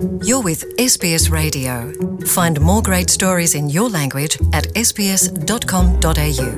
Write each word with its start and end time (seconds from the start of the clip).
You're 0.00 0.40
with 0.42 0.64
SBS 0.78 1.30
Radio. 1.30 1.92
Find 2.24 2.58
more 2.60 2.80
great 2.80 3.10
stories 3.10 3.54
in 3.54 3.68
your 3.68 3.90
language 3.90 4.38
at 4.52 4.66
sbs.com.au. 4.74 6.50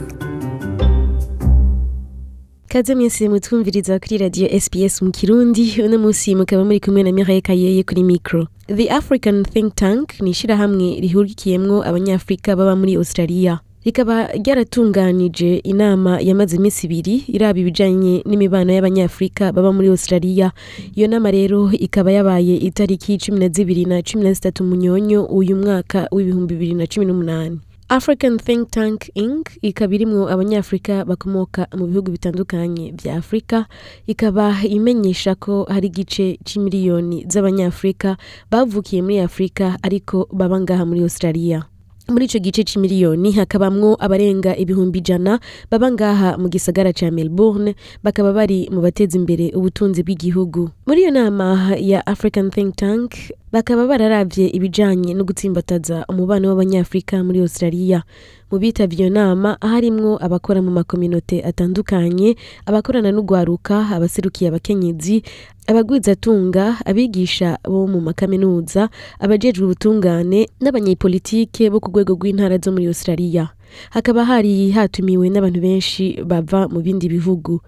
kaze 2.68 2.94
mwese 2.94 3.28
mutwumviriza 3.28 3.98
kuri 3.98 4.18
radio 4.18 4.60
sps 4.60 5.02
mu 5.02 5.10
kirundi 5.10 5.82
uno 5.84 5.98
munsi 5.98 6.34
mukaba 6.34 6.64
muri 6.64 6.80
kumwe 6.80 7.02
na 7.02 7.12
mireille 7.12 7.40
kayeye 7.40 7.82
kuri 7.82 8.02
micro 8.04 8.46
the 8.76 8.88
african 8.90 9.44
think 9.44 9.74
tank 9.74 10.20
ni 10.20 10.30
ishirahamwe 10.30 11.00
rihurikiyemwo 11.00 11.84
abanyafrika 11.84 12.56
baba 12.56 12.76
muri 12.76 12.96
australia 12.96 13.58
rikaba 13.84 14.26
ryaratunganije 14.32 15.56
inama 15.56 16.20
yamaze 16.20 16.56
iminsi 16.56 16.86
ibiri 16.86 17.14
iraba 17.28 17.58
ibijanye 17.58 18.22
n'imibano 18.26 18.70
y'abanyafurika 18.72 19.52
baba 19.52 19.72
muri 19.72 19.88
australia. 19.88 20.52
Iyo 20.94 21.08
nama 21.08 21.30
rero 21.30 21.70
ikaba 21.72 22.12
yabaye 22.12 22.56
itariki 22.56 23.18
cumi 23.18 23.38
na 23.40 23.48
zibiri 23.48 23.84
na 23.84 24.02
cumi 24.02 24.24
na 24.24 24.32
zitatu 24.32 24.64
munyonyo 24.64 25.24
uyu 25.26 25.56
mwaka 25.56 26.08
w'ibihumbi 26.12 26.54
bibiri 26.54 26.74
na 26.74 26.86
cumi 26.86 27.06
n'umunani. 27.06 27.58
African 27.88 28.38
Think 28.38 28.70
Tank 28.70 29.10
Inc. 29.14 29.48
ikaba 29.62 29.94
irimwo 29.94 30.28
abanyafurika 30.30 31.04
bakomoka 31.04 31.66
mu 31.76 31.86
bihugu 31.86 32.10
bitandukanye 32.10 32.94
vya 33.02 33.16
Afrika. 33.16 33.66
Ikaba 34.06 34.54
imenyesha 34.64 35.34
ko 35.34 35.66
hari 35.68 35.86
igice 35.92 36.38
c'imiliyoni 36.44 37.26
z'abanyafurika 37.28 38.16
bavukiye 38.50 39.02
muri 39.02 39.20
Afrika 39.20 39.76
ariko 39.82 40.28
baba 40.32 40.60
ngaha 40.60 40.86
muri 40.86 41.02
Australia. 41.02 41.66
Muri 42.08 42.24
ico 42.26 42.38
gice 42.38 42.64
c'imiliyoni 42.64 43.32
hakabamwo 43.32 43.96
abarenga 44.00 44.56
ibihumbi 44.56 44.98
ijana 44.98 45.40
baba 45.70 45.90
ngaha 45.92 46.38
mu 46.38 46.48
gisagara 46.48 46.92
ca 46.92 47.10
Melbourne 47.10 47.74
bakaba 48.02 48.32
bari 48.32 48.68
mu 48.74 48.80
bateza 48.82 49.14
imbere 49.18 49.50
ubutunzi 49.54 50.02
bw'igihugu. 50.02 50.70
Muri 50.86 51.00
iyo 51.02 51.10
nama 51.10 51.76
ya 51.78 52.06
African 52.06 52.50
Think 52.50 52.76
Tank 52.76 53.14
bakaba 53.52 53.86
bararavye 53.86 54.48
ibijanye 54.48 55.14
no 55.14 55.24
gutsimbataza 55.24 56.04
umubano 56.08 56.48
w'abanyafurika 56.48 57.24
muri 57.24 57.40
Australia. 57.40 58.02
Mu 58.50 58.58
bitavye 58.58 58.98
iyo 58.98 59.10
nama 59.10 59.56
harimwo 59.60 60.16
abakora 60.24 60.62
mu 60.62 60.70
makominote 60.70 61.40
atandukanye 61.44 62.36
abakorana 62.66 63.12
n'ugwaruka 63.12 63.88
abaserukiye 63.96 64.48
abakenyezi 64.48 65.22
abagwizatunga 65.66 66.76
abigisha 66.84 67.58
bo 67.64 67.86
mu 67.86 68.00
makaminuza 68.00 68.88
abajejwe 69.20 69.64
ubutungane 69.64 70.48
n'abanyepolitike 70.60 71.70
bo 71.72 71.80
ku 71.80 71.88
rwego 71.92 72.12
rw'intara 72.16 72.56
zo 72.60 72.72
muri 72.72 72.86
Australia. 72.88 73.48
Hakaba 73.90 74.24
hari 74.24 74.70
hatumiwe 74.70 75.28
n'abantu 75.32 75.60
benshi 75.60 76.20
bava 76.24 76.68
mu 76.68 76.80
bindi 76.84 77.08
bihugu. 77.08 77.60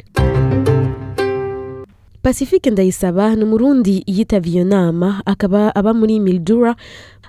Pacifique 2.25 2.71
Ndayisaba 2.71 3.35
ni 3.37 3.45
umurundi 3.45 4.03
yitavye 4.07 4.53
iyo 4.53 4.65
nama 4.65 5.23
akaba 5.27 5.75
aba 5.77 5.93
muri 5.95 6.21
Mildura 6.21 6.75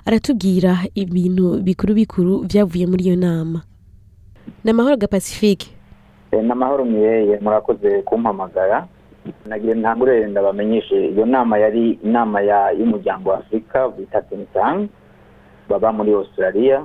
aratubwira 0.06 0.72
ibintu 0.94 1.60
bikuru 1.60 1.92
bikuru 1.94 2.32
vyavuye 2.48 2.86
muri 2.86 3.04
iyo 3.04 3.16
nama. 3.16 3.60
Ni 4.64 4.70
amahoro 4.70 4.96
ga 4.96 5.06
Pacifique. 5.08 5.66
Ni 6.32 6.50
amahoro 6.50 6.84
miyeye 6.84 7.38
murakoze 7.40 8.02
kumpamagara. 8.02 8.88
Nagiye 9.46 9.74
ntangure 9.74 10.26
ndabamenyeshe 10.26 11.08
iyo 11.12 11.26
nama 11.26 11.58
yari 11.58 11.98
inama 12.04 12.40
y'umuryango 12.78 13.30
wa 13.30 13.38
afurika 13.38 13.88
bita 13.88 14.22
temitang 14.22 14.88
baba 15.68 15.92
muri 15.92 16.12
australia. 16.14 16.82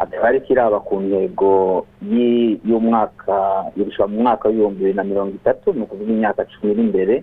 Akaba 0.00 0.28
ari 0.32 0.40
kiraba 0.40 0.80
ku 0.80 0.96
ntego 1.00 1.84
y'umwaka 2.64 3.36
irusha 3.76 4.08
mu 4.08 4.24
mwaka 4.24 4.48
w'ibihumbi 4.48 4.78
bibiri 4.80 4.96
na 4.96 5.04
mirongo 5.04 5.32
itatu 5.36 5.72
ni 5.76 5.82
ukuvuga 5.84 6.10
imyaka 6.12 6.44
cumi 6.48 6.72
iri 6.72 6.82
imbere 6.88 7.14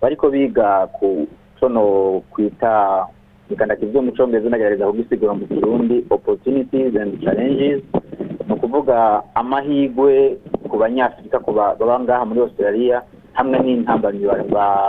bariko 0.00 0.32
biga 0.32 0.88
ku 0.96 1.28
cono 1.60 1.84
kwita 2.32 3.04
bikandaka 3.48 3.84
ibyo 3.84 4.00
mu 4.00 4.12
congereza 4.16 4.48
nagerageza 4.48 4.88
kugisigura 4.88 5.36
mu 5.36 5.44
kirundi 5.46 5.96
opportunities 6.08 6.96
and 6.96 7.20
challenges. 7.20 7.84
Ni 8.48 8.52
ukuvuga 8.56 9.20
amahigwe 9.36 10.40
ku 10.68 10.76
banyafurika 10.80 11.38
baba 11.44 12.00
ngaha 12.00 12.24
muri 12.24 12.40
australia 12.40 13.04
hamwe 13.36 13.56
n'intambamyi 13.60 14.24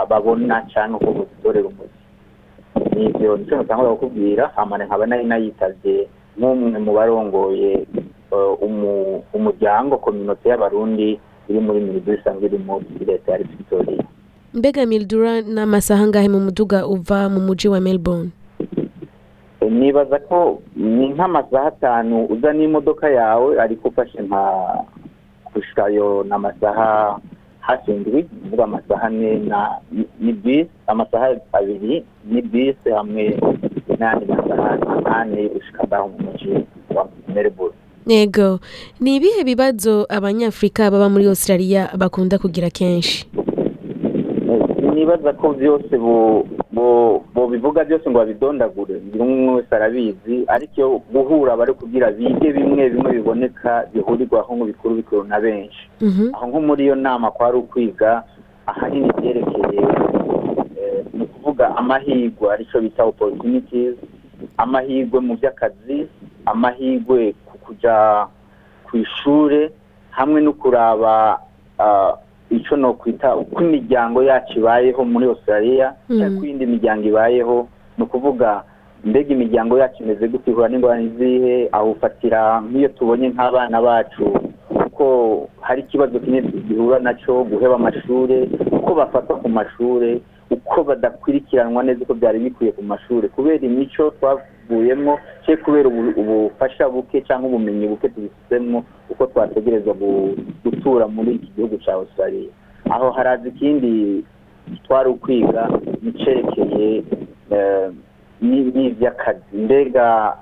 babona 0.08 0.64
cyangwa 0.72 0.96
uko 1.00 1.12
bazitorera 1.20 1.68
umuti 1.68 2.00
ni 2.96 3.04
ibyo 3.12 3.36
ni 3.36 3.44
cyo 3.44 3.56
natangura 3.60 3.92
kukubwira 3.92 4.44
hamane 4.56 4.84
nkaba 4.84 5.04
nari 5.06 5.24
nayitavye. 5.24 6.08
Nk'umwe 6.38 6.78
mu 6.78 6.92
barongoye 6.92 7.86
umuryango 9.32 9.96
kominote 9.98 10.48
y'abarundi 10.48 11.18
iri 11.48 11.60
muri 11.60 11.80
miridu 11.80 12.12
isanzwe 12.14 12.46
iri 12.46 12.58
muri 12.58 12.86
leta 13.06 13.32
ya 13.32 13.38
victoria. 13.38 14.04
Mbega 14.54 14.86
Mildura 14.86 15.40
ni 15.40 15.60
amasaha 15.60 16.02
angahe 16.04 16.28
mu 16.28 16.40
muduga 16.40 16.86
uva 16.86 17.28
mu 17.28 17.40
muji 17.40 17.68
wa 17.68 17.80
Melbourne? 17.80 18.30
Nibaza 19.70 20.18
ko 20.28 20.62
ni 20.76 21.08
nk'amasaha 21.12 21.66
atanu 21.66 22.24
uza 22.30 22.52
n'imodoka 22.52 23.08
yawe 23.10 23.60
ariko 23.60 23.88
ufashe 23.88 24.22
nka 24.22 24.42
gushikayo 25.54 26.24
n'amasaha 26.28 27.18
hafi 27.60 27.90
indwi 27.92 28.22
kuvuga 28.22 28.64
amasaha 28.64 29.06
ane 29.06 29.42
ni 30.20 30.32
bisi 30.32 30.70
amasaha 30.86 31.34
abiri 31.52 32.04
ni 32.24 32.42
bisi 32.42 32.88
hamwe 32.90 33.36
n'andi 33.98 34.24
masaha 34.26 34.78
ane 35.20 35.48
gushika 35.48 35.84
ngaho 35.88 36.08
mu 36.08 36.18
muji 36.24 36.50
wa 36.94 37.08
Melbourne. 37.34 37.74
Nego, 38.06 38.58
ni 39.00 39.16
ibihe 39.16 39.44
bibazo 39.44 40.06
abanyafurika 40.08 40.90
baba 40.90 41.08
muri 41.08 41.26
Australia 41.26 41.90
bakunda 41.98 42.38
kugira 42.38 42.70
kenshi? 42.70 43.26
nibaza 44.96 45.32
ko 45.36 45.52
byose 45.52 45.92
bo 46.72 47.46
bivuga 47.52 47.84
byose 47.84 48.10
ngo 48.10 48.18
babidondagure. 48.18 48.94
Buri 49.12 49.20
umwe 49.22 49.54
wese 49.54 49.74
arabizi 49.76 50.44
ariko 50.48 50.74
iyo 50.76 50.88
guhura 51.12 51.56
bari 51.56 51.72
kugira 51.72 52.10
bige 52.12 52.52
bimwe 52.52 52.88
bimwe 52.90 53.12
biboneka 53.12 53.84
bihurirwaho 53.94 54.56
ngo 54.56 54.64
bikuru 54.64 54.94
bikuru 54.94 55.24
na 55.24 55.40
benshi. 55.40 55.84
Aho 56.32 56.46
nko 56.48 56.60
muri 56.60 56.84
iyo 56.84 56.94
nama 56.94 57.30
kwari 57.30 57.56
ukwiga 57.58 58.22
ahanini 58.66 59.12
byerekeye 59.20 59.80
ni 61.16 61.22
ukuvuga 61.24 61.76
amahirwe 61.76 62.46
ari 62.52 62.64
cyo 62.70 62.80
bita 62.80 63.04
opportunities 63.04 63.94
amahirwe 64.56 65.18
mu 65.20 65.34
by'akazi 65.36 66.06
amahirwe 66.46 67.32
ku 67.46 67.54
kujya 67.64 68.26
ku 68.86 68.96
ishuri 68.96 69.70
hamwe 70.10 70.40
no 70.40 70.52
kuraba 70.52 71.40
icyo 72.50 72.76
no 72.76 72.92
kwita 72.94 73.36
uko 73.36 73.62
imiryango 73.62 74.22
yacu 74.22 74.58
ibayeho 74.58 75.04
muri 75.04 75.26
australia 75.26 75.94
cyangwa 76.08 76.36
uko 76.38 76.44
iyindi 76.46 76.66
miryango 76.66 77.04
ibayeho 77.08 77.56
ni 77.98 78.04
ukuvuga 78.04 78.62
mbega 79.04 79.30
imiryango 79.34 79.78
yacu 79.78 80.02
imeze 80.02 80.28
gute 80.28 80.50
ihura 80.50 80.68
n'ingorane 80.68 81.04
izihe 81.10 81.68
aho 81.72 81.90
ufatira 81.90 82.60
nk'iyo 82.60 82.88
tubonye 82.88 83.28
nk'abana 83.28 83.82
bacu 83.82 84.24
kuko 84.68 85.04
hari 85.60 85.80
ikibazo 85.82 86.18
kinini 86.20 86.48
gihura 86.68 86.98
na 86.98 87.14
cyo 87.14 87.44
guheba 87.44 87.74
amashuri 87.74 88.46
uko 88.72 88.94
bafatwa 88.94 89.36
ku 89.42 89.48
mashuri 89.48 90.22
uko 90.66 90.84
badakurikiranwa 90.84 91.82
neza 91.82 92.02
uko 92.02 92.14
byari 92.14 92.38
bikwiye 92.38 92.72
ku 92.72 92.82
mashuri 92.82 93.28
kubera 93.28 93.62
imico 93.66 94.10
twavuyemo 94.18 95.18
cyangwa 95.46 95.64
kubera 95.64 95.88
ubufasha 95.88 96.88
buke 96.88 97.20
cyangwa 97.22 97.48
ubumenyi 97.48 97.86
buke 97.88 98.08
tubifitemo 98.08 98.84
uko 99.10 99.26
twategereza 99.26 99.92
gutura 100.64 101.06
muri 101.08 101.34
iki 101.38 101.48
gihugu 101.56 101.78
cya 101.78 101.92
australia. 101.94 102.50
Aho 102.90 103.10
haraza 103.10 103.48
ikindi 103.48 104.24
twari 104.86 105.08
ukwiga 105.10 105.70
nicyerekeye 106.02 107.02
n'iby'akazi 108.42 109.56
mbega 109.56 110.36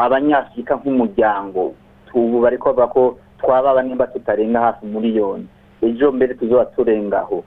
abanyafurika 0.00 0.76
nk'umuryango 0.76 1.74
ubu 2.14 2.40
bari 2.40 2.58
kuvuga 2.58 2.86
ko 2.86 3.18
twababa 3.40 3.82
nimba 3.82 4.06
tutarenga 4.06 4.60
hafi 4.60 4.86
miliyoni. 4.86 5.46
Ejo 5.82 6.12
mbere 6.12 6.34
tuzaba 6.34 6.64
turengaho. 6.64 7.44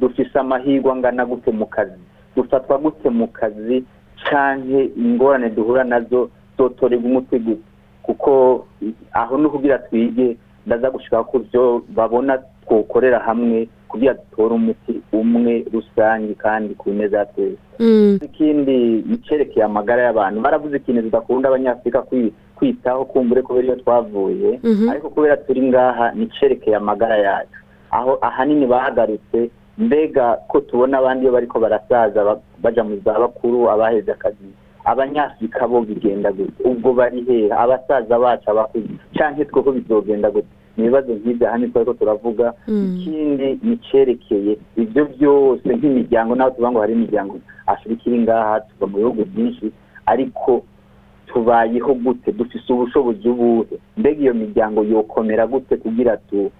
Dufise 0.00 0.38
amahirwe 0.38 0.92
angana 0.92 1.26
gute 1.26 1.50
mu 1.50 1.66
kazi? 1.66 1.98
Dufatwa 2.36 2.78
gute 2.78 3.08
mu 3.10 3.26
kazi 3.28 3.84
canke 4.30 4.90
ingorane 4.96 5.50
duhura 5.50 5.84
na 5.84 6.00
zo 6.00 6.30
zotorerwa 6.58 7.04
umutwe 7.04 7.38
gute 7.38 7.62
kuko 8.02 8.66
aho 9.12 9.38
ni 9.38 9.48
kugira 9.48 9.78
twige 9.78 10.36
ndaza 10.66 10.90
gushika 10.90 11.24
ku 11.24 11.38
byo 11.38 11.82
babona 11.88 12.38
twokorera 12.66 13.18
hamwe 13.18 13.68
kugira 13.88 14.14
dutore 14.14 14.54
umuti 14.54 15.00
umwe 15.12 15.64
rusange 15.72 16.34
kandi 16.34 16.74
ku 16.74 16.90
neza 16.90 17.18
ya 17.18 17.24
twese. 17.26 17.56
Ikindi 18.24 19.02
nicerekeye 19.08 19.64
amagara 19.64 20.02
y'abantu 20.02 20.40
baravuze 20.40 20.76
ikintu 20.76 21.02
tudakunda 21.02 21.48
abanyafurika 21.48 22.02
kwitaho 22.56 23.04
kumbure 23.04 23.42
kubera 23.42 23.66
iyo 23.66 23.76
twavuye. 23.76 24.60
Ariko 24.90 25.10
kubera 25.10 25.36
turi 25.36 25.62
ngaha 25.62 26.12
nicerekeye 26.14 26.76
amagara 26.76 27.16
yacu. 27.16 27.58
Aho 27.90 28.18
ahanini 28.20 28.66
bahagarutse 28.66 29.50
mbega 29.78 30.36
ko 30.48 30.60
tubona 30.60 30.98
abandi 30.98 31.24
iyo 31.24 31.32
bariko 31.32 31.60
barasaza 31.60 32.36
baja 32.62 32.84
mu 32.84 32.96
zabakuru 33.04 33.70
abaheze 33.70 34.12
akazi. 34.12 34.50
Abanyafurika 34.84 35.68
bo 35.68 35.80
bigenda 35.80 36.32
gute? 36.32 36.62
Ubwo 36.64 36.92
bari 36.92 37.20
hehe 37.24 37.52
abasaza 37.52 38.18
bacu 38.18 38.50
abakuze. 38.50 38.88
Canke 39.14 39.44
twebwe 39.44 39.72
bizogenda 39.72 40.30
gute? 40.30 40.48
Ni 40.76 40.84
ibibazo 40.84 41.12
nk'ibyo 41.14 41.48
ahanini 41.48 41.70
twari 41.70 41.86
ko 41.86 41.94
turavuga. 41.94 42.54
Mm. 42.68 42.96
ikindi 42.98 43.58
ni 43.62 43.72
icyerekeye 43.74 44.58
ibyo 44.76 45.04
byose 45.04 45.68
nk'imiryango 45.76 46.34
naho 46.34 46.50
tuvuga 46.50 46.70
ngo 46.70 46.80
hari 46.80 46.92
imiryango 46.92 47.38
afurika 47.66 48.02
iri 48.06 48.18
ngaha 48.22 48.60
tuva 48.60 48.86
mu 48.86 48.96
bihugu 48.98 49.22
byinshi 49.24 49.66
ariko 50.06 50.62
tubayeho 51.26 51.94
gute? 51.94 52.32
Dufise 52.32 52.72
ubushobozi 52.72 53.28
ubuhe 53.28 53.66
mbega 53.96 54.20
iyo 54.22 54.34
miryango 54.34 54.82
yokomera 54.84 55.46
gute 55.46 55.76
kugira 55.76 56.16
tu, 56.16 56.50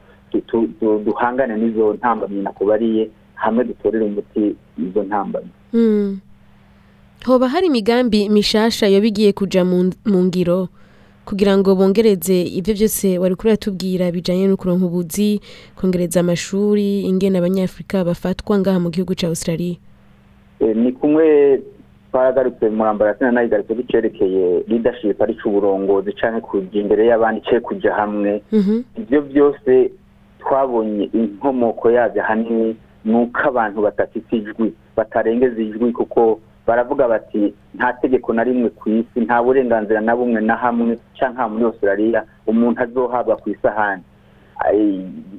duhangane 1.04 1.56
n'izo 1.56 1.94
ntambamyi 1.94 2.42
nakubariye 2.42 3.10
hamwe 3.34 3.64
dutorere 3.64 4.04
umuti 4.04 4.54
izo 4.78 5.02
ntambamyi 5.02 5.50
Mm. 5.72 6.18
hoba 7.26 7.48
hari 7.48 7.66
imigambi 7.66 8.28
mishasha 8.28 8.86
yoba 8.86 9.06
igiye 9.06 9.32
kuja 9.32 9.64
mu 9.64 9.92
ngiro 10.24 10.68
kugira 11.28 11.52
ngo 11.58 11.74
bongereze 11.76 12.40
ibyo 12.58 12.72
byose 12.74 13.18
wari 13.20 13.34
kuri 13.36 13.48
uratubwira 13.52 14.08
bijanye 14.10 14.48
no 14.48 14.56
kuronka 14.56 14.86
ubuzi 14.88 15.40
kongereza 15.76 16.20
amashuri 16.20 17.04
ingene 17.04 17.36
abanyafurika 17.38 18.00
bafatwa 18.04 18.58
ngaha 18.58 18.80
mu 18.80 18.88
gihugu 18.90 19.12
ca 19.14 19.28
australia 19.28 19.76
Eh, 20.60 20.76
ni 20.76 20.92
kumwe 20.92 21.60
twaragarutse 22.10 22.70
murambarasina 22.70 23.30
nayigarutse 23.32 23.74
ducerekeye 23.74 24.64
leadership 24.68 25.22
ari 25.22 25.36
uburongozi 25.44 26.12
canke 26.16 26.40
kuja 26.40 26.80
imbere 26.80 27.06
y'abandi 27.06 27.40
cye 27.44 27.60
kuja 27.60 27.92
hamwe 27.94 28.42
Mhm. 28.52 28.82
ibyo 28.98 29.20
byose 29.22 29.90
twabonye 30.38 31.04
inkomoko 31.12 31.90
yabyo 31.90 32.22
ahanini 32.22 32.76
ni 33.04 33.14
uko 33.16 33.40
abantu 33.48 33.82
badafite 33.82 34.32
ijwi 34.36 34.74
batarengeza 34.96 35.60
ijwi 35.62 35.92
kuko 35.92 36.40
baravuga 36.66 37.08
bati 37.08 37.54
nta 37.74 37.92
tegeko 37.92 38.32
na 38.32 38.44
rimwe 38.44 38.68
ku 38.70 38.90
isi 38.90 39.20
nta 39.20 39.42
burenganzira 39.42 40.00
na 40.00 40.16
bumwe 40.16 40.40
na 40.40 40.56
hamwe 40.56 40.98
cyangwa 41.14 41.48
muri 41.48 41.64
australia 41.64 42.24
umuntu 42.46 42.82
azohabwa 42.82 43.36
ku 43.36 43.50
isahani. 43.50 44.02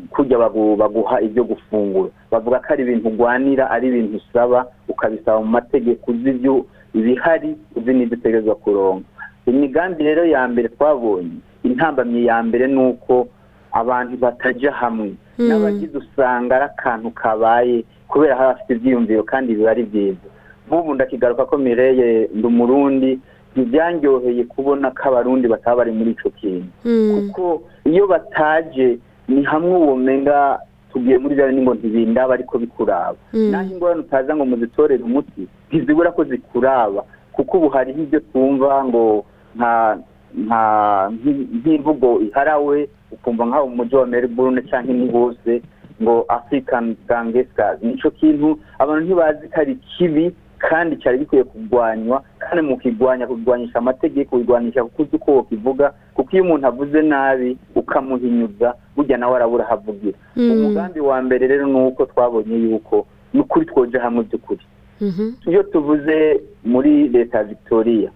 Kujya 0.09 0.37
bagu- 0.37 0.75
baguha 0.75 1.21
ibyo 1.21 1.43
gufungura. 1.43 2.09
Bavuga 2.31 2.59
ko 2.59 2.73
ari 2.73 2.83
ibintu 2.83 3.07
ugwanira 3.09 3.69
ari 3.69 3.87
ibintu 3.87 4.17
usaba 4.17 4.65
ukabisaba 4.87 5.39
mu 5.39 5.45
mategeko 5.59 6.11
uzi 6.11 6.29
ibyo 6.29 6.65
ibihari 6.93 7.55
uzi 7.75 7.93
n'ibyo 7.93 8.17
utegerezwa 8.17 8.55
kuronka. 8.55 9.05
Imigambi 9.45 10.03
rero 10.03 10.25
ya 10.25 10.47
mbere 10.47 10.69
twabonye 10.69 11.37
intambamyi 11.63 12.25
ya 12.25 12.43
mbere 12.43 12.67
ni 12.67 12.79
uko 12.89 13.27
abantu 13.71 14.17
batajya 14.17 14.71
hamwe 14.71 15.13
Mm. 15.39 15.47
n'abagize 15.47 15.97
usanga 15.97 16.55
ari 16.55 16.65
akantu 16.65 17.11
kabaye 17.11 17.83
kubera 18.07 18.35
hari 18.35 18.49
abafite 18.49 18.71
ibyiyumviro 18.75 19.23
kandi 19.23 19.55
biba 19.55 19.71
ari 19.71 19.83
byiza 19.83 20.27
nk'ubu 20.67 20.93
ndakigaruka 20.93 21.45
ko 21.45 21.57
mireye 21.57 22.29
ndi 22.35 22.45
umurundi 22.47 23.11
ntibyanyoheye 23.55 24.43
kubona 24.43 24.91
ko 24.91 25.03
abarundi 25.09 25.47
bataba 25.47 25.77
bari 25.77 25.91
muri 25.91 26.11
ico 26.11 26.29
kintu 26.29 26.67
Mm. 26.85 27.31
kuko 27.31 27.63
iyo 27.85 28.07
bataje 28.07 28.97
ni 29.27 29.43
hamwe 29.43 29.75
womenga 29.77 30.59
tugiye 30.93 31.17
muri 31.17 31.35
bya 31.35 31.53
ngo 31.53 31.73
ntibindaba 31.73 32.33
ariko 32.33 32.57
bikuraba 32.57 33.15
Mm. 33.33 33.51
naho 33.51 33.69
ingorane 33.73 33.99
utaza 34.01 34.35
ngo 34.35 34.45
muzitorere 34.45 35.03
umuti 35.03 35.47
ntizibura 35.69 36.11
ko 36.11 36.23
zikuraba 36.23 37.03
kuko 37.31 37.57
ubu 37.57 37.69
hariho 37.69 38.01
ibyo 38.03 38.19
twumva 38.19 38.83
ngo 38.85 39.25
nka 39.55 39.97
nk'imvugo 40.37 42.19
iharawe 42.21 42.89
ukumva 43.11 43.45
nk'aho 43.45 43.67
mu 43.67 43.75
mujyi 43.75 43.95
wa 43.95 44.05
melbourne 44.07 44.61
cyangwa 44.69 44.93
ni 44.93 45.11
hose 45.11 45.61
ngo 46.01 46.25
african 46.27 46.95
gangsters 47.07 47.81
nico 47.83 48.09
kintu 48.11 48.59
abantu 48.79 49.05
ntibazi 49.05 49.47
ko 49.47 49.61
ari 49.61 49.75
kibi 49.75 50.31
kandi 50.59 50.95
cyari 50.97 51.19
gikwiye 51.19 51.43
kurwanywa 51.43 52.23
kandi 52.39 52.61
mu 52.67 52.77
kigwanya 52.77 53.27
kurwanyisha 53.27 53.79
amategeko 53.79 54.37
kurwanyisha 54.37 54.83
kuko 54.83 55.01
uzi 55.03 55.15
uko 55.15 55.31
wokivuga 55.35 55.93
kuko 56.13 56.29
iyo 56.33 56.43
umuntu 56.43 56.67
avuze 56.67 57.01
nabi 57.01 57.57
ukamuhinyuza 57.75 58.73
burya 58.95 59.17
nawe 59.17 59.35
arabura 59.35 59.65
aho 59.65 59.73
avugira 59.73 60.17
Mm. 60.35 60.51
umugambi 60.51 60.99
wa 60.99 61.21
mbere 61.21 61.47
rero 61.47 61.67
ni 61.67 61.79
uko 61.87 62.05
twabonye 62.05 62.55
yuko 62.55 63.05
ni 63.33 63.39
ukuri 63.41 63.65
twoje 63.65 63.97
hamwe 63.97 64.23
by'ukuri 64.23 64.61
Mhm. 65.01 65.31
iyo 65.47 65.63
tuvuze 65.63 66.41
muri 66.65 67.07
leta 67.07 67.37
ya 67.37 67.43
victoria 67.43 68.11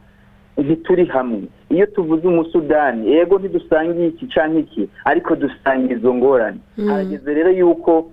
ntituri 0.57 1.05
hamwe. 1.05 1.41
Iyo 1.69 1.85
tuvuze 1.85 2.27
umusudani 2.27 3.11
yego 3.11 3.39
ntidusangiye 3.39 4.07
iki 4.07 4.27
canke 4.27 4.59
iki 4.59 4.89
ariko 5.05 5.35
dusangiye 5.35 5.97
izo 5.99 6.13
ngorane. 6.13 6.57
Mm. 6.77 6.87
harageze 6.87 7.33
rero 7.33 7.51
yuko 7.51 8.09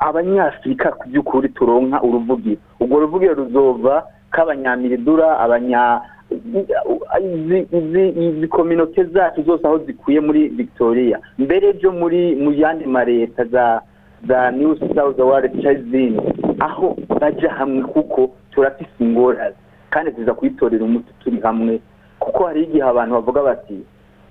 abanyafurika 0.00 0.90
ku 0.92 1.08
by'ukuri 1.08 1.48
turonka 1.48 2.02
uruvugiro. 2.02 2.60
Urwo 2.80 3.00
ruvugiro 3.00 3.34
ruzova 3.34 4.04
k'abanyamiridura 4.32 5.38
abanya 5.38 6.00
izi- 6.32 8.48
kominote 8.48 9.04
zacu 9.04 9.42
zose 9.42 9.66
aho 9.66 9.78
zikuye 9.78 10.20
muri 10.20 10.48
victoria. 10.48 11.18
Mbere 11.38 11.72
byo 11.72 11.92
muri 11.92 12.36
mu 12.36 12.52
yandi 12.52 12.84
mareta 12.86 13.44
za 13.44 13.80
za 14.28 14.50
new 14.50 14.76
south 14.94 15.18
wales 15.18 15.52
chazini 15.62 16.20
aho 16.60 16.96
bajya 17.20 17.50
hamwe 17.52 17.82
kuko 17.82 18.30
turafise 18.50 18.90
ingorane. 19.00 19.54
Kandi 19.92 20.12
tuza 20.16 20.32
kuyitorera 20.34 20.84
umuti 20.84 21.12
turi 21.20 21.40
hamwe 21.44 21.80
kuko 22.18 22.44
hari 22.48 22.62
igihe 22.64 22.82
abantu 22.82 23.14
bavuga 23.20 23.42
bati 23.42 23.78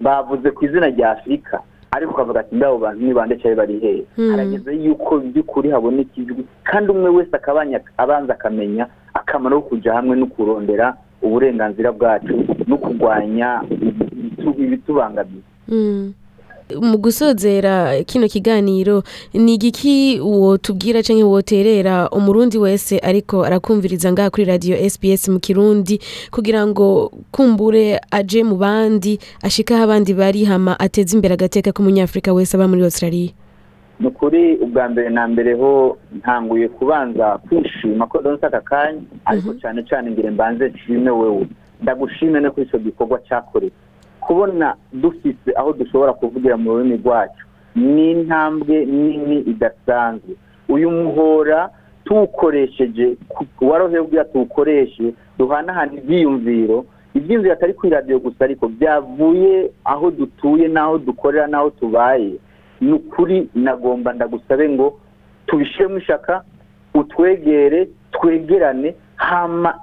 bavuze 0.01 0.51
ku 0.51 0.65
izina 0.65 0.87
rya 0.89 1.11
afurika 1.11 1.61
ariko 1.91 2.11
ukavuga 2.13 2.39
ati 2.39 2.55
ndabo 2.55 2.77
bantu 2.77 3.05
ni 3.05 3.13
bande 3.13 3.35
cyari 3.37 3.55
bari 3.55 3.79
hehe 3.79 4.03
Mm. 4.17 4.31
harageze 4.31 4.71
yuko 4.75 5.17
by'ukuri 5.19 5.69
haboneka 5.69 6.11
ijwi 6.17 6.45
kandi 6.63 6.91
umwe 6.91 7.09
wese 7.09 7.35
akabanya 7.35 7.79
abanza 7.97 8.33
akamenya 8.33 8.87
akamaro 9.13 9.61
ko 9.61 9.67
kujya 9.75 9.93
hamwe 9.93 10.15
no 10.15 10.25
kurondera 10.25 10.95
uburenganzira 11.21 11.91
bwacu 11.91 12.33
no 12.67 12.77
kurwanya 12.77 13.61
ibitu- 13.69 14.55
ibitubangamiye 14.57 15.43
Mm. 15.67 16.13
Mu 16.81 16.97
gusozera 16.97 18.03
kino 18.03 18.27
kiganiro 18.27 19.03
ni 19.33 19.53
igiki 19.53 20.19
wotubwira 20.23 21.03
canke 21.03 21.23
woterera 21.23 22.09
umurundi 22.09 22.57
wese 22.57 22.99
ariko 23.03 23.43
arakumviriza 23.43 24.11
ngaha 24.11 24.29
kuri 24.29 24.45
radio 24.45 24.75
SBS 24.89 25.29
mu 25.29 25.39
kirundi 25.39 25.99
kugira 26.31 26.67
ngo 26.67 27.11
kumbure 27.31 27.99
aje 28.11 28.43
mu 28.43 28.55
bandi 28.55 29.19
ashika 29.43 29.75
aho 29.75 29.83
abandi 29.83 30.13
bari 30.13 30.45
hama 30.45 30.79
ateze 30.79 31.15
imbere 31.15 31.33
agateka 31.33 31.71
k'umunyafurika 31.71 32.33
wese 32.33 32.57
aba 32.57 32.67
muri 32.67 32.83
Australia. 32.83 33.29
Ni 33.99 34.07
ukuri 34.07 34.57
ubwa 34.57 34.89
mbere 34.89 35.09
na 35.09 35.27
mbere 35.27 35.53
ho 35.53 35.97
ntanguye 36.17 36.67
kubanza 36.67 37.37
kwishima 37.37 38.07
ko 38.07 38.21
donse 38.21 38.45
aka 38.45 38.61
kanya 38.61 39.01
ariko 39.25 39.53
cyane 39.53 39.83
cyane 39.89 40.11
ngire 40.11 40.29
mbanze 40.31 40.69
nshime 40.69 41.11
wewe. 41.11 41.47
Ndagushime 41.81 42.39
no 42.39 42.51
kuri 42.51 42.65
icyo 42.65 42.79
gikorwa 42.79 43.19
cyakorewe. 43.27 43.71
Kubona 44.21 44.75
dufise 44.93 45.49
aho 45.55 45.73
dushobora 45.73 46.13
kuvugira 46.13 46.57
mu 46.57 46.71
rurimi 46.71 46.97
rwacu. 46.97 47.43
Ni 47.75 48.11
intambwe 48.11 48.85
nini 48.85 49.39
idasanzwe. 49.39 50.35
Uyu 50.69 50.91
muhora 50.91 51.69
tuwukoresheje 52.05 53.17
ubwira 54.01 54.25
tuwukoreshe 54.25 55.13
duhanahana 55.37 55.93
ibyiyumviro. 55.93 56.85
Ibyiyumviro 57.13 57.53
atari 57.53 57.73
kuri 57.73 57.89
radiyo 57.91 58.19
gusa 58.19 58.45
ariko 58.45 58.67
byavuye 58.67 59.71
aho 59.85 60.11
dutuye 60.11 60.67
n'aho 60.67 60.97
dukorera 60.97 61.47
n'aho 61.47 61.69
tubaye. 61.69 62.33
Ni 62.81 62.91
ukuri 62.93 63.49
nagomba 63.55 64.13
ndagusabe 64.13 64.69
ngo 64.69 64.99
tubishyiremo 65.47 65.97
ishaka 65.97 66.43
utwegere 66.93 67.87
twegerane 68.11 68.95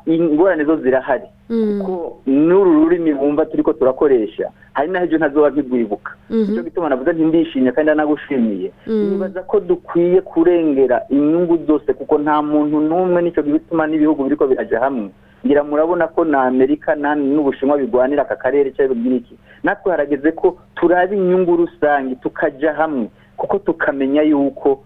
ingorane 0.06 0.64
zo 0.64 0.76
zirahari 0.76 1.24
Mm. 1.50 1.80
ko 1.86 2.20
n'uru 2.26 2.84
rurimi 2.84 3.12
wumva 3.16 3.46
turi 3.48 3.62
ko 3.62 3.72
turakoresha 3.72 4.50
hari 4.76 4.90
n'aho 4.92 5.04
ibyo 5.08 5.18
ntazoba 5.18 5.48
nkirwibuka 5.50 6.12
Mhm. 6.30 6.44
ni 6.50 6.54
cyo 6.56 6.62
gituma 6.62 6.88
navuze 6.92 7.12
nti 7.12 7.24
ndishimye 7.24 7.72
kandi 7.72 7.88
ndanagushimiye 7.88 8.68
Mm. 8.86 9.10
nibaza 9.16 9.40
ko 9.48 9.60
dukwiye 9.60 10.20
kurengera 10.20 11.02
inyungu 11.08 11.56
zose 11.66 11.92
kuko 11.96 12.18
nta 12.20 12.42
muntu 12.44 12.80
n'umwe 12.84 13.22
ni 13.22 13.32
cyo 13.32 13.42
gituma 13.42 13.86
n'ibihugu 13.88 14.24
biriko 14.28 14.44
biraja 14.46 14.80
hamwe 14.80 15.08
ngira 15.46 15.64
murabona 15.64 16.06
ko 16.12 16.24
na 16.28 16.42
amerika 16.44 16.92
n'ubushinwa 17.16 17.78
bigwanira 17.80 18.22
aka 18.28 18.36
karere 18.36 18.68
cyangwa 18.76 19.16
iki 19.16 19.32
natwe 19.64 19.88
harageze 19.90 20.32
ko 20.36 20.58
turaba 20.76 21.14
inyungu 21.16 21.56
rusange 21.64 22.14
tukaja 22.20 22.72
hamwe 22.76 23.08
kuko 23.40 23.58
tukamenya 23.64 24.20
yuko 24.28 24.84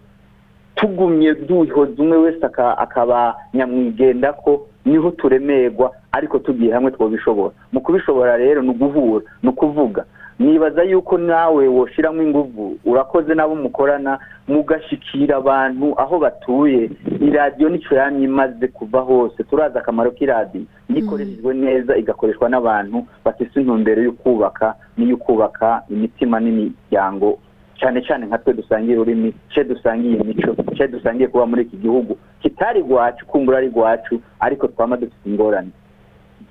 tugumye 0.75 1.33
duhoza 1.33 1.93
umwe 2.03 2.17
wese 2.17 2.45
aka- 2.45 2.77
akaba 2.77 3.35
nyamwigenda 3.53 4.33
ko 4.33 4.67
ni 4.85 4.97
ho 4.97 5.11
turemerwa 5.11 5.91
ariko 6.11 6.39
tugiye 6.39 6.73
hamwe 6.73 6.91
twabishobora 6.91 7.53
mu 7.71 7.81
kubishobora 7.81 8.37
rero 8.37 8.61
ni 8.61 8.69
uguhura 8.69 9.25
ni 9.43 9.49
ukuvuga. 9.49 10.05
Nibaza 10.39 10.83
yuko 10.83 11.17
nawe 11.17 11.67
woshiramo 11.67 12.21
inguvu 12.23 12.77
urakoze 12.85 13.33
n'abo 13.35 13.55
mukorana 13.55 14.19
mugashikira 14.47 15.37
abantu 15.37 15.93
aho 16.01 16.19
batuye. 16.19 16.89
Iradiyo 17.21 17.69
ni 17.69 17.79
cyo 17.79 17.95
yamye 17.95 18.23
imaze 18.25 18.67
kuva 18.67 18.99
hose 19.01 19.43
turazi 19.43 19.77
akamaro 19.77 20.11
k'iradiyo 20.11 20.65
iyo 20.89 20.99
ikoreshejwe 20.99 21.53
neza 21.53 21.97
igakoreshwa 21.97 22.49
n'abantu 22.49 23.05
bafite 23.25 23.55
intumbero 23.61 24.01
yo 24.03 24.11
kubaka 24.11 24.75
n'iyo 24.97 25.17
kubaka 25.17 25.83
imitima 25.89 26.39
n'imiryango 26.39 27.37
cyane 27.79 28.01
cyane 28.01 28.25
nka 28.25 28.37
twe 28.37 28.53
dusangiye 28.53 28.97
ururimi 28.97 29.33
ce 29.53 29.63
dusangiye 29.63 30.17
imico 30.17 30.55
ce 30.77 30.87
dusangiye 30.87 31.27
kuba 31.27 31.45
muri 31.45 31.61
iki 31.61 31.77
gihugu 31.77 32.17
kitari 32.41 32.81
rwacu 32.81 33.25
kumbura 33.25 33.57
ari 33.57 33.69
rwacu 33.69 34.21
ariko 34.39 34.67
twama 34.67 34.97
dufite 34.97 35.25
ingorane 35.29 35.69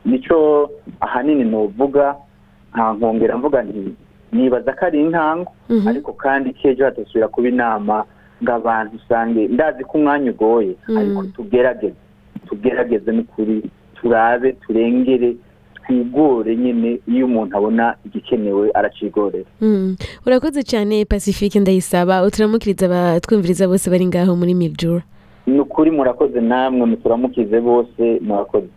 nico 0.05 0.71
ahanini 1.01 1.45
nuvuga 1.45 2.17
nka 2.75 2.93
nkongera 2.93 3.37
mvuga 3.39 3.63
nti 3.63 3.95
nibaza 4.33 4.73
ko 4.73 4.87
ari 4.87 5.01
intango 5.01 5.53
Mhm. 5.69 5.89
ariko 5.89 6.13
kandi 6.13 6.53
kejo 6.53 6.85
hadasubira 6.85 7.29
kuba 7.29 7.49
inama 7.49 8.05
ngo 8.43 8.53
abantu 8.53 8.97
usange 8.97 9.49
ndazi 9.49 9.85
ko 9.85 9.99
umwanya 9.99 10.31
ugoye 10.31 10.75
Mm. 10.89 10.97
ariko 10.99 11.23
tugerageze 11.37 11.95
tugerageze 12.49 13.13
n'ukuri 13.13 13.63
turabe 13.95 14.53
turengere 14.53 15.37
twigore 15.75 16.57
nyine 16.57 16.99
iyo 17.09 17.27
umuntu 17.27 17.57
abona 17.57 17.95
igikenewe 18.33 18.71
aracigorera. 18.75 19.45
Mm. 19.61 19.97
urakoze 20.27 20.63
cyane 20.63 21.05
pacifique 21.05 21.61
ndayisaba. 21.61 22.23
Uturamukiriza 22.27 22.87
abatwumviriza 22.87 23.69
bose 23.69 23.91
bari 23.91 24.07
ngaho 24.07 24.37
muri 24.37 24.55
miljura 24.55 25.03
ni 25.47 25.61
ukuri 25.61 25.91
murakoze 25.91 26.41
namwe 26.41 26.87
muturamukize 26.87 27.61
bose 27.61 28.19
murakoze. 28.21 28.69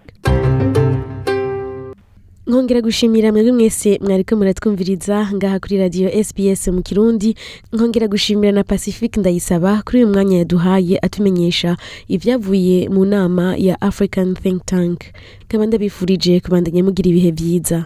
Nkongera 2.47 2.81
gushimira 2.81 3.31
mwebwe 3.31 3.51
mwese 3.51 3.99
mwariko 4.01 4.35
muratwumviriza 4.35 5.29
ngaha 5.35 5.59
kuri 5.59 5.77
radiyo 5.77 6.23
sbs 6.23 6.67
mu 6.67 6.81
kirundi. 6.81 7.35
Nkongera 7.73 8.07
gushimira 8.07 8.51
na 8.51 8.63
pacifique 8.63 9.17
ndayisaba 9.19 9.81
kuri 9.85 9.97
uyu 10.03 10.13
mwanya 10.13 10.37
yaduhaye 10.37 10.99
atumenyesha 11.01 11.77
ibyavuye 12.07 12.89
mu 12.89 13.05
nama 13.05 13.55
ya 13.57 13.81
african 13.81 14.33
think 14.35 14.65
tank. 14.65 14.99
Nkaba 15.45 15.65
ndabifurije 15.65 16.39
kubandanya 16.39 16.83
mugira 16.83 17.09
ibihe 17.09 17.31
byiza. 17.31 17.85